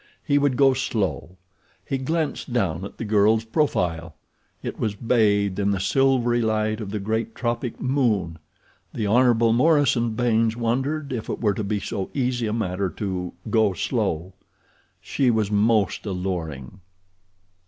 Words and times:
He 0.23 0.39
would 0.39 0.57
go 0.57 0.73
slow. 0.73 1.37
He 1.85 1.99
glanced 1.99 2.51
down 2.51 2.83
at 2.85 2.97
the 2.97 3.05
girl's 3.05 3.43
profile. 3.45 4.15
It 4.63 4.79
was 4.79 4.95
bathed 4.95 5.59
in 5.59 5.69
the 5.69 5.79
silvery 5.79 6.41
light 6.41 6.81
of 6.81 6.89
the 6.89 6.97
great 6.99 7.35
tropic 7.35 7.79
moon. 7.79 8.39
The 8.95 9.05
Hon. 9.05 9.53
Morison 9.55 10.15
Baynes 10.15 10.57
wondered 10.57 11.13
if 11.13 11.29
it 11.29 11.39
were 11.39 11.53
to 11.53 11.63
be 11.63 11.79
so 11.79 12.09
easy 12.15 12.47
a 12.47 12.51
matter 12.51 12.89
to 12.89 13.33
"go 13.51 13.73
slow." 13.73 14.33
She 15.01 15.29
was 15.29 15.51
most 15.51 16.03
alluring. 16.07 16.81